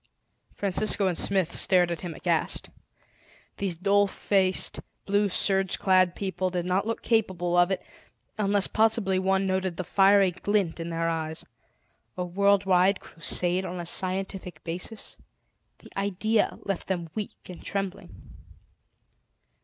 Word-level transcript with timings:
Francisco 0.55 1.05
and 1.05 1.15
Smith 1.15 1.55
stared 1.55 1.91
at 1.91 2.01
him 2.01 2.15
aghast. 2.15 2.71
These 3.57 3.75
dull 3.75 4.07
faced, 4.07 4.79
blue 5.05 5.27
sergeclad 5.29 6.15
people 6.15 6.49
did 6.49 6.65
not 6.65 6.87
look 6.87 7.03
capable 7.03 7.55
of 7.55 7.69
it; 7.69 7.83
unless 8.35 8.65
possibly 8.65 9.19
one 9.19 9.45
noted 9.45 9.77
the 9.77 9.83
fiery 9.83 10.31
glint 10.31 10.79
in 10.79 10.89
their 10.89 11.07
eyes. 11.07 11.45
A 12.17 12.23
worldwide 12.25 12.99
Crusade 12.99 13.63
on 13.63 13.79
a 13.79 13.85
scientific 13.85 14.63
basis! 14.63 15.17
The 15.77 15.91
idea 15.95 16.57
left 16.63 16.87
them 16.87 17.09
weak 17.13 17.35
and 17.47 17.63
trembling. 17.63 18.33